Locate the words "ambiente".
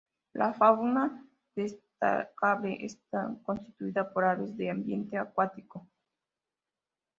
4.71-5.15